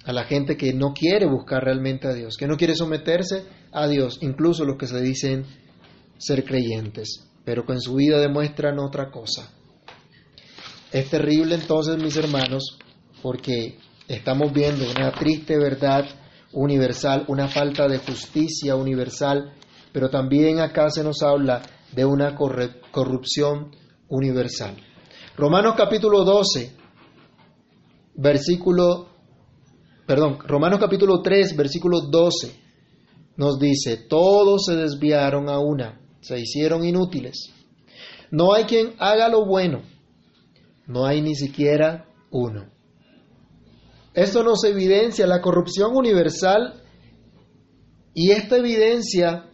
[0.03, 3.87] A la gente que no quiere buscar realmente a Dios, que no quiere someterse a
[3.87, 5.45] Dios, incluso los que se dicen
[6.17, 9.51] ser creyentes, pero que en su vida demuestran otra cosa.
[10.91, 12.77] Es terrible entonces, mis hermanos,
[13.21, 16.05] porque estamos viendo una triste verdad
[16.53, 19.53] universal, una falta de justicia universal,
[19.93, 21.61] pero también acá se nos habla
[21.93, 23.71] de una corrupción
[24.09, 24.75] universal.
[25.37, 26.75] Romanos capítulo 12,
[28.15, 29.11] versículo
[30.11, 32.53] perdón, Romanos capítulo 3, versículo 12,
[33.37, 37.53] nos dice, todos se desviaron a una, se hicieron inútiles.
[38.29, 39.83] No hay quien haga lo bueno,
[40.85, 42.69] no hay ni siquiera uno.
[44.13, 46.81] Esto nos evidencia la corrupción universal
[48.13, 49.49] y esta evidencia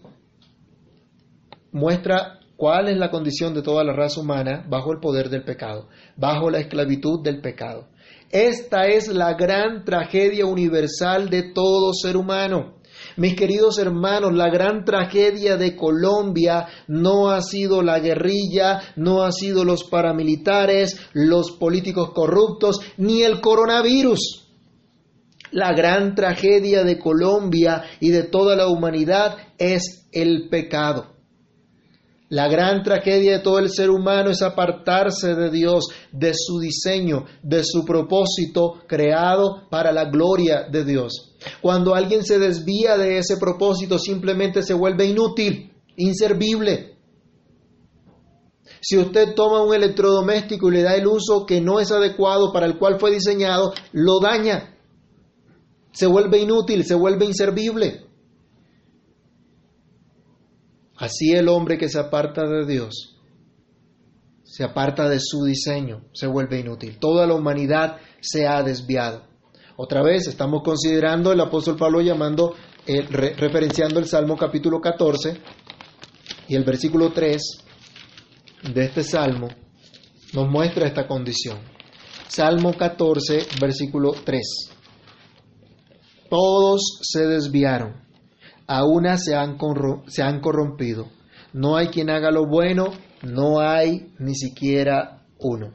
[1.71, 5.87] muestra cuál es la condición de toda la raza humana bajo el poder del pecado,
[6.17, 7.87] bajo la esclavitud del pecado.
[8.29, 12.75] Esta es la gran tragedia universal de todo ser humano.
[13.15, 19.31] Mis queridos hermanos, la gran tragedia de Colombia no ha sido la guerrilla, no ha
[19.31, 24.45] sido los paramilitares, los políticos corruptos, ni el coronavirus.
[25.51, 31.16] La gran tragedia de Colombia y de toda la humanidad es el pecado.
[32.29, 37.23] La gran tragedia de todo el ser humano es apartarse de Dios, de su diseño,
[37.41, 41.35] de su propósito creado para la gloria de Dios.
[41.61, 46.97] Cuando alguien se desvía de ese propósito, simplemente se vuelve inútil, inservible.
[48.81, 52.65] Si usted toma un electrodoméstico y le da el uso que no es adecuado para
[52.65, 54.77] el cual fue diseñado, lo daña.
[55.93, 58.06] Se vuelve inútil, se vuelve inservible.
[60.97, 63.19] Así el hombre que se aparta de Dios,
[64.43, 66.97] se aparta de su diseño, se vuelve inútil.
[66.99, 69.23] Toda la humanidad se ha desviado.
[69.75, 72.55] Otra vez estamos considerando el apóstol Pablo llamando,
[72.87, 75.39] eh, referenciando el Salmo capítulo 14
[76.47, 77.41] y el versículo 3
[78.73, 79.49] de este Salmo
[80.33, 81.59] nos muestra esta condición.
[82.27, 84.41] Salmo 14, versículo 3.
[86.27, 88.06] Todos se desviaron
[88.67, 89.57] a una se han,
[90.07, 91.07] se han corrompido.
[91.53, 92.87] No hay quien haga lo bueno,
[93.23, 95.71] no hay ni siquiera uno.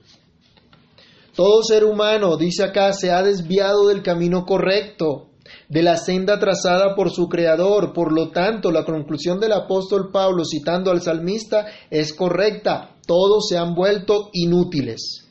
[1.34, 5.30] Todo ser humano, dice acá, se ha desviado del camino correcto,
[5.70, 7.94] de la senda trazada por su Creador.
[7.94, 12.96] Por lo tanto, la conclusión del apóstol Pablo, citando al salmista, es correcta.
[13.06, 15.26] Todos se han vuelto inútiles.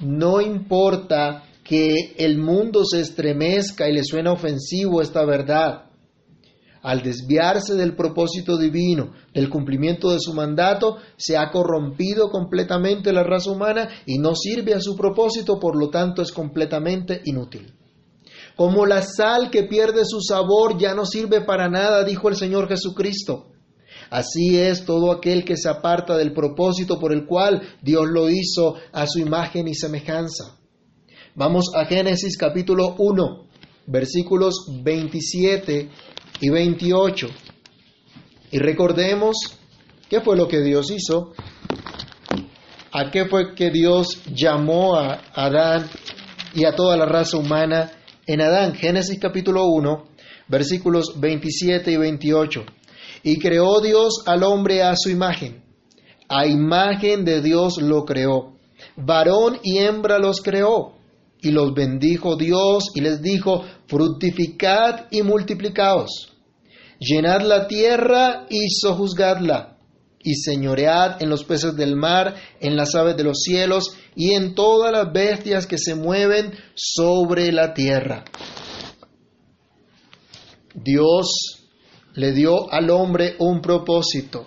[0.00, 5.91] No importa que el mundo se estremezca y le suena ofensivo esta verdad
[6.82, 13.22] al desviarse del propósito divino, del cumplimiento de su mandato, se ha corrompido completamente la
[13.22, 17.72] raza humana y no sirve a su propósito, por lo tanto es completamente inútil.
[18.56, 22.68] Como la sal que pierde su sabor ya no sirve para nada, dijo el Señor
[22.68, 23.46] Jesucristo.
[24.10, 28.74] Así es todo aquel que se aparta del propósito por el cual Dios lo hizo
[28.92, 30.58] a su imagen y semejanza.
[31.34, 33.46] Vamos a Génesis capítulo 1,
[33.86, 35.88] versículos 27
[36.42, 37.28] y 28.
[38.50, 39.36] Y recordemos
[40.10, 41.32] qué fue lo que Dios hizo,
[42.90, 45.88] a qué fue que Dios llamó a Adán
[46.52, 47.92] y a toda la raza humana
[48.26, 48.74] en Adán.
[48.74, 50.04] Génesis capítulo 1,
[50.48, 52.64] versículos 27 y 28.
[53.22, 55.62] Y creó Dios al hombre a su imagen.
[56.28, 58.54] A imagen de Dios lo creó.
[58.96, 60.94] Varón y hembra los creó.
[61.40, 66.31] Y los bendijo Dios y les dijo, fructificad y multiplicaos
[67.04, 69.76] Llenad la tierra y sojuzgadla,
[70.20, 74.54] y señoread en los peces del mar, en las aves de los cielos, y en
[74.54, 78.24] todas las bestias que se mueven sobre la tierra.
[80.74, 81.62] Dios
[82.14, 84.46] le dio al hombre un propósito.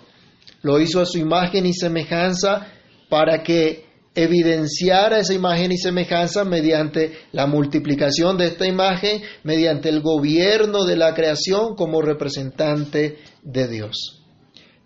[0.62, 2.68] Lo hizo a su imagen y semejanza
[3.10, 3.85] para que
[4.16, 10.96] evidenciar esa imagen y semejanza mediante la multiplicación de esta imagen, mediante el gobierno de
[10.96, 14.24] la creación como representante de Dios.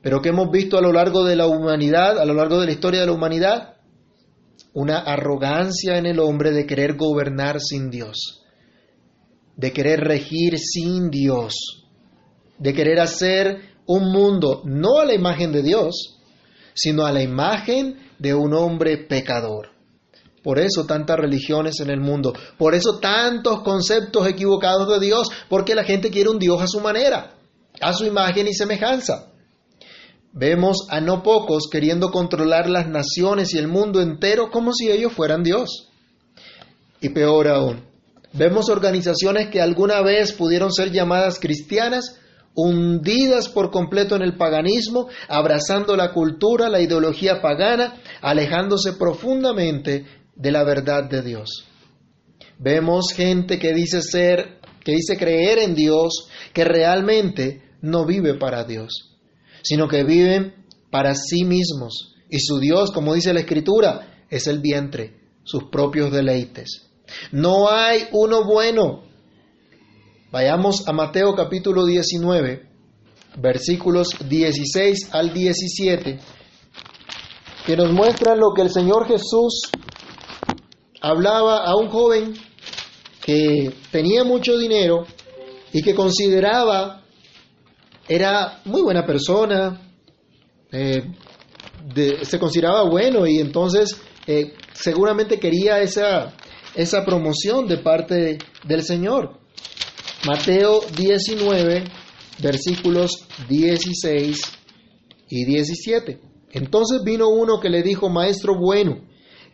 [0.02, 2.72] Pero ¿qué hemos visto a lo largo de la humanidad, a lo largo de la
[2.72, 3.76] historia de la humanidad?
[4.74, 8.42] Una arrogancia en el hombre de querer gobernar sin Dios,
[9.56, 11.54] de querer regir sin Dios,
[12.58, 16.18] de querer hacer un mundo no a la imagen de Dios,
[16.74, 19.70] sino a la imagen de un hombre pecador.
[20.42, 25.74] Por eso tantas religiones en el mundo, por eso tantos conceptos equivocados de Dios, porque
[25.74, 27.34] la gente quiere un Dios a su manera,
[27.80, 29.26] a su imagen y semejanza.
[30.32, 35.12] Vemos a no pocos queriendo controlar las naciones y el mundo entero como si ellos
[35.12, 35.88] fueran Dios.
[37.00, 37.84] Y peor aún,
[38.32, 42.16] vemos organizaciones que alguna vez pudieron ser llamadas cristianas,
[42.54, 50.52] hundidas por completo en el paganismo, abrazando la cultura, la ideología pagana, alejándose profundamente de
[50.52, 51.66] la verdad de Dios.
[52.58, 58.64] Vemos gente que dice ser, que dice creer en Dios, que realmente no vive para
[58.64, 59.16] Dios,
[59.62, 62.14] sino que viven para sí mismos.
[62.28, 66.86] Y su Dios, como dice la Escritura, es el vientre, sus propios deleites.
[67.32, 69.10] No hay uno bueno,
[70.32, 72.62] Vayamos a Mateo capítulo 19,
[73.38, 76.20] versículos 16 al 17,
[77.66, 79.70] que nos muestran lo que el Señor Jesús
[81.00, 82.34] hablaba a un joven
[83.24, 85.06] que tenía mucho dinero
[85.72, 87.02] y que consideraba
[88.08, 89.80] era muy buena persona,
[90.72, 91.02] eh,
[92.22, 96.34] se consideraba bueno y entonces eh, seguramente quería esa,
[96.74, 99.38] esa promoción de parte del Señor.
[100.26, 101.84] Mateo 19,
[102.42, 104.40] versículos 16
[105.28, 106.29] y 17.
[106.52, 109.02] Entonces vino uno que le dijo, Maestro bueno,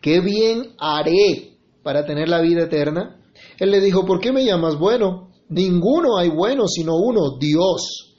[0.01, 3.20] ¿qué bien haré para tener la vida eterna?
[3.59, 5.30] Él le dijo, ¿por qué me llamas bueno?
[5.49, 8.14] Ninguno hay bueno sino uno, Dios.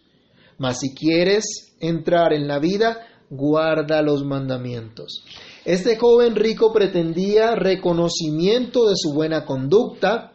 [0.58, 5.24] Mas si quieres entrar en la vida, guarda los mandamientos.
[5.66, 10.32] Este joven rico pretendía reconocimiento de su buena conducta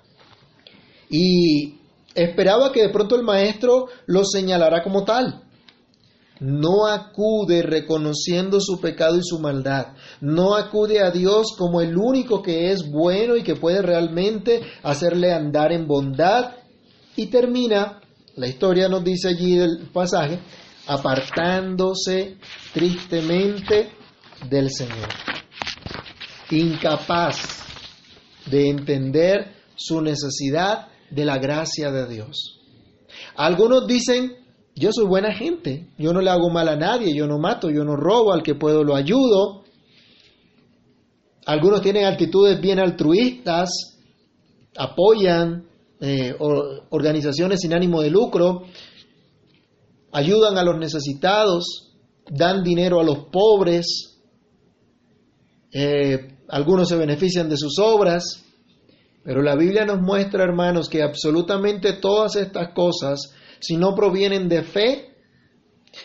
[1.08, 1.78] y
[2.14, 5.42] esperaba que de pronto el maestro lo señalara como tal.
[6.42, 9.94] No acude reconociendo su pecado y su maldad.
[10.20, 15.32] No acude a Dios como el único que es bueno y que puede realmente hacerle
[15.32, 16.56] andar en bondad.
[17.14, 18.00] Y termina,
[18.34, 20.40] la historia nos dice allí el pasaje,
[20.88, 22.38] apartándose
[22.74, 23.90] tristemente
[24.50, 25.08] del Señor.
[26.50, 27.62] Incapaz
[28.50, 32.58] de entender su necesidad de la gracia de Dios.
[33.36, 34.41] Algunos dicen,
[34.82, 37.84] yo soy buena gente, yo no le hago mal a nadie, yo no mato, yo
[37.84, 39.62] no robo, al que puedo lo ayudo.
[41.46, 43.70] Algunos tienen actitudes bien altruistas,
[44.76, 45.68] apoyan
[46.00, 46.34] eh,
[46.90, 48.62] organizaciones sin ánimo de lucro,
[50.10, 51.92] ayudan a los necesitados,
[52.28, 54.18] dan dinero a los pobres,
[55.72, 58.44] eh, algunos se benefician de sus obras,
[59.22, 63.32] pero la Biblia nos muestra, hermanos, que absolutamente todas estas cosas,
[63.62, 65.14] si no provienen de fe,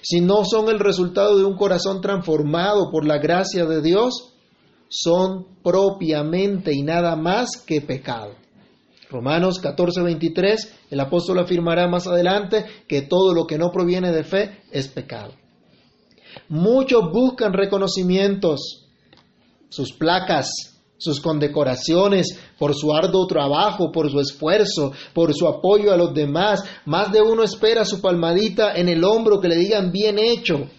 [0.02, 4.34] si no son el resultado de un corazón transformado por la gracia de Dios,
[4.90, 8.36] son propiamente y nada más que pecado.
[9.10, 14.24] Romanos 14, 23, el apóstol afirmará más adelante que todo lo que no proviene de
[14.24, 15.34] fe es pecado.
[16.50, 18.86] Muchos buscan reconocimientos,
[19.70, 25.98] sus placas, sus condecoraciones por su arduo trabajo, por su esfuerzo, por su apoyo a
[25.98, 26.64] los demás.
[26.86, 30.70] Más de uno espera su palmadita en el hombro que le digan bien hecho.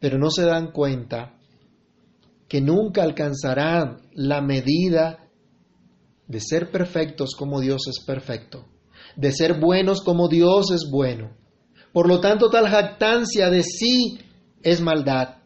[0.00, 1.34] Pero no se dan cuenta
[2.48, 5.28] que nunca alcanzarán la medida
[6.26, 8.66] de ser perfectos como Dios es perfecto,
[9.16, 11.36] de ser buenos como Dios es bueno.
[11.92, 14.18] Por lo tanto, tal jactancia de sí
[14.62, 15.37] es maldad.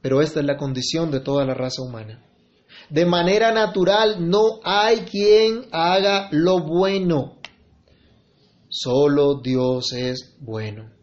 [0.00, 2.24] Pero esta es la condición de toda la raza humana.
[2.90, 7.38] De manera natural no hay quien haga lo bueno.
[8.68, 10.98] Solo Dios es bueno.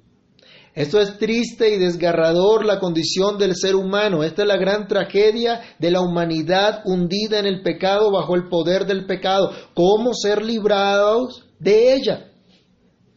[0.75, 4.23] Esto es triste y desgarrador la condición del ser humano.
[4.23, 8.85] Esta es la gran tragedia de la humanidad hundida en el pecado bajo el poder
[8.85, 9.51] del pecado.
[9.73, 12.29] ¿Cómo ser librados de ella?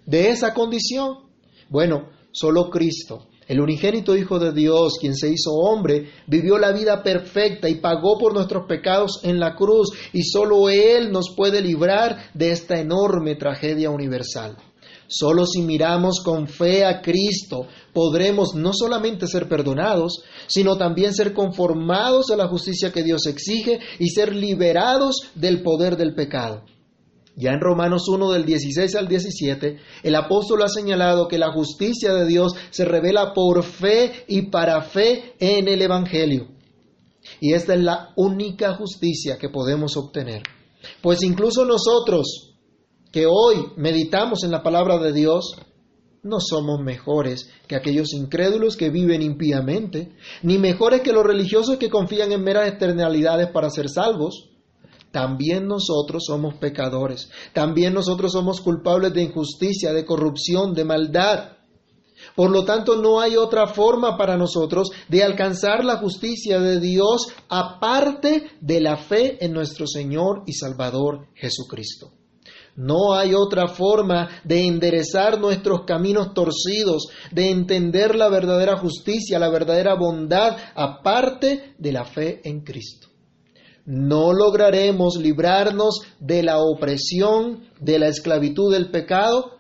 [0.07, 1.29] De esa condición.
[1.69, 7.03] Bueno, solo Cristo, el unigénito Hijo de Dios, quien se hizo hombre, vivió la vida
[7.03, 12.31] perfecta y pagó por nuestros pecados en la cruz y solo Él nos puede librar
[12.35, 14.57] de esta enorme tragedia universal.
[15.11, 21.33] Solo si miramos con fe a Cristo podremos no solamente ser perdonados, sino también ser
[21.33, 26.63] conformados a la justicia que Dios exige y ser liberados del poder del pecado.
[27.39, 32.13] Ya en Romanos 1 del 16 al 17, el apóstol ha señalado que la justicia
[32.13, 36.49] de Dios se revela por fe y para fe en el Evangelio.
[37.41, 40.43] Y esta es la única justicia que podemos obtener.
[41.01, 42.57] Pues incluso nosotros,
[43.13, 45.55] que hoy meditamos en la palabra de Dios,
[46.25, 50.13] no somos mejores que aquellos incrédulos que viven impíamente,
[50.43, 54.51] ni mejores que los religiosos que confían en meras externalidades para ser salvos.
[55.11, 61.53] También nosotros somos pecadores, también nosotros somos culpables de injusticia, de corrupción, de maldad.
[62.35, 67.29] Por lo tanto, no hay otra forma para nosotros de alcanzar la justicia de Dios
[67.49, 72.13] aparte de la fe en nuestro Señor y Salvador Jesucristo.
[72.77, 79.49] No hay otra forma de enderezar nuestros caminos torcidos, de entender la verdadera justicia, la
[79.49, 83.08] verdadera bondad, aparte de la fe en Cristo.
[83.89, 89.59] No lograremos librarnos de la opresión, de la esclavitud del pecado,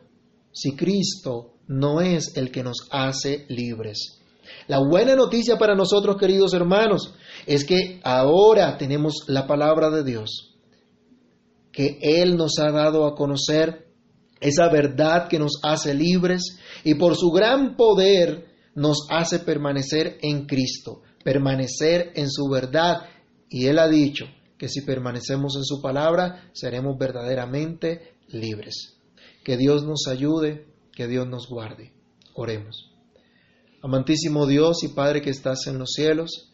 [0.52, 4.20] si Cristo no es el que nos hace libres.
[4.66, 7.14] La buena noticia para nosotros, queridos hermanos,
[7.46, 10.48] es que ahora tenemos la palabra de Dios
[11.72, 13.86] que Él nos ha dado a conocer,
[14.40, 20.44] esa verdad que nos hace libres y por su gran poder nos hace permanecer en
[20.44, 23.02] Cristo, permanecer en su verdad.
[23.48, 24.26] Y Él ha dicho
[24.58, 28.96] que si permanecemos en su palabra, seremos verdaderamente libres.
[29.44, 31.92] Que Dios nos ayude, que Dios nos guarde.
[32.34, 32.92] Oremos.
[33.82, 36.52] Amantísimo Dios y Padre que estás en los cielos,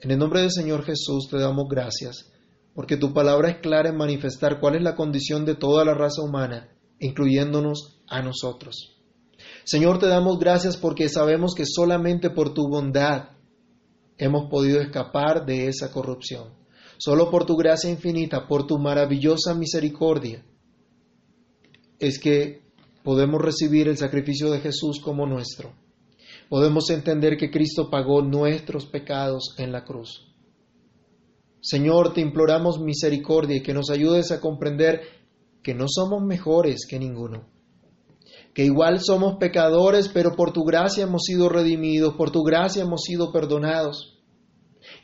[0.00, 2.30] en el nombre del Señor Jesús te damos gracias,
[2.74, 6.22] porque tu palabra es clara en manifestar cuál es la condición de toda la raza
[6.22, 6.68] humana,
[7.00, 8.96] incluyéndonos a nosotros.
[9.64, 13.30] Señor, te damos gracias porque sabemos que solamente por tu bondad
[14.18, 16.54] hemos podido escapar de esa corrupción.
[16.98, 20.44] Solo por tu gracia infinita, por tu maravillosa misericordia,
[21.98, 22.62] es que
[23.02, 25.72] podemos recibir el sacrificio de Jesús como nuestro.
[26.48, 30.30] Podemos entender que Cristo pagó nuestros pecados en la cruz.
[31.60, 35.00] Señor, te imploramos misericordia y que nos ayudes a comprender
[35.62, 37.48] que no somos mejores que ninguno,
[38.54, 43.02] que igual somos pecadores, pero por tu gracia hemos sido redimidos, por tu gracia hemos
[43.02, 44.16] sido perdonados.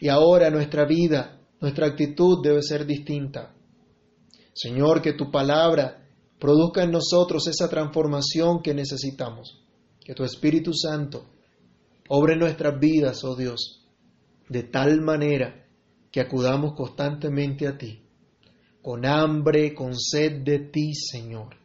[0.00, 3.52] Y ahora nuestra vida, nuestra actitud debe ser distinta.
[4.54, 6.06] Señor, que tu palabra
[6.38, 9.64] produzca en nosotros esa transformación que necesitamos.
[10.00, 11.26] Que tu Espíritu Santo
[12.08, 13.84] obre nuestras vidas, oh Dios,
[14.48, 15.66] de tal manera
[16.10, 18.02] que acudamos constantemente a ti,
[18.82, 21.59] con hambre, con sed de ti, Señor,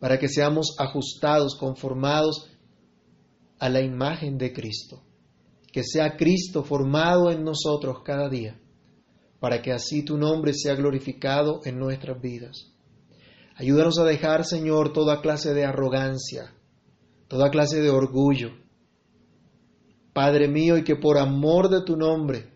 [0.00, 2.50] para que seamos ajustados, conformados
[3.58, 5.02] a la imagen de Cristo,
[5.70, 8.58] que sea Cristo formado en nosotros cada día,
[9.38, 12.72] para que así tu nombre sea glorificado en nuestras vidas.
[13.54, 16.54] Ayúdanos a dejar, Señor, toda clase de arrogancia,
[17.28, 18.52] toda clase de orgullo.
[20.14, 22.54] Padre mío, y que por amor de tu nombre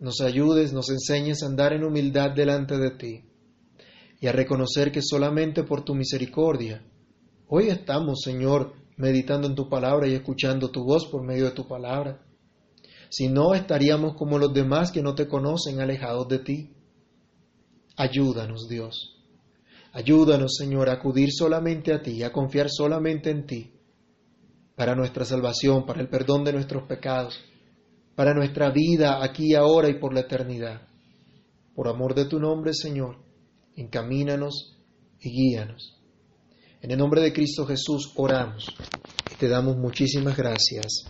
[0.00, 3.31] nos ayudes, nos enseñes a andar en humildad delante de ti
[4.22, 6.80] y a reconocer que solamente por tu misericordia,
[7.48, 11.66] hoy estamos, Señor, meditando en tu palabra y escuchando tu voz por medio de tu
[11.66, 12.24] palabra.
[13.10, 16.70] Si no, estaríamos como los demás que no te conocen, alejados de ti.
[17.96, 19.20] Ayúdanos, Dios.
[19.92, 23.72] Ayúdanos, Señor, a acudir solamente a ti, a confiar solamente en ti,
[24.76, 27.40] para nuestra salvación, para el perdón de nuestros pecados,
[28.14, 30.82] para nuestra vida aquí, ahora y por la eternidad.
[31.74, 33.31] Por amor de tu nombre, Señor,
[33.76, 34.76] encamínanos
[35.20, 35.98] y guíanos.
[36.80, 38.66] En el nombre de Cristo Jesús oramos
[39.30, 41.04] y te damos muchísimas gracias.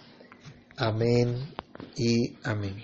[0.76, 1.54] Amén
[1.96, 2.82] y amén.